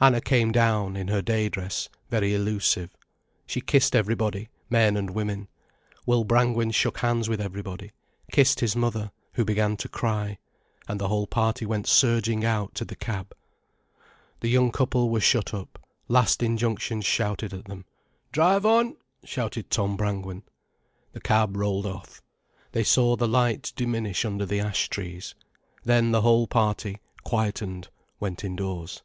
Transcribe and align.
Anna 0.00 0.22
came 0.22 0.52
down, 0.52 0.96
in 0.96 1.08
her 1.08 1.20
day 1.20 1.50
dress, 1.50 1.90
very 2.08 2.32
elusive. 2.32 2.96
She 3.46 3.60
kissed 3.60 3.94
everybody, 3.94 4.48
men 4.70 4.96
and 4.96 5.10
women, 5.10 5.48
Will 6.06 6.24
Brangwen 6.24 6.70
shook 6.70 6.96
hands 7.00 7.28
with 7.28 7.42
everybody, 7.42 7.92
kissed 8.32 8.60
his 8.60 8.74
mother, 8.74 9.10
who 9.34 9.44
began 9.44 9.76
to 9.76 9.88
cry, 9.90 10.38
and 10.88 10.98
the 10.98 11.08
whole 11.08 11.26
party 11.26 11.66
went 11.66 11.86
surging 11.86 12.42
out 12.42 12.74
to 12.76 12.86
the 12.86 12.96
cab. 12.96 13.36
The 14.40 14.48
young 14.48 14.72
couple 14.72 15.10
were 15.10 15.20
shut 15.20 15.52
up, 15.52 15.78
last 16.08 16.42
injunctions 16.42 17.04
shouted 17.04 17.52
at 17.52 17.66
them. 17.66 17.84
"Drive 18.32 18.64
on," 18.64 18.96
shouted 19.24 19.68
Tom 19.68 19.94
Brangwen. 19.98 20.42
The 21.12 21.20
cab 21.20 21.54
rolled 21.54 21.84
off. 21.84 22.22
They 22.72 22.82
saw 22.82 23.14
the 23.14 23.28
light 23.28 23.74
diminish 23.76 24.24
under 24.24 24.46
the 24.46 24.60
ash 24.60 24.88
trees. 24.88 25.34
Then 25.84 26.12
the 26.12 26.22
whole 26.22 26.46
party, 26.46 26.98
quietened, 27.24 27.88
went 28.18 28.42
indoors. 28.42 29.02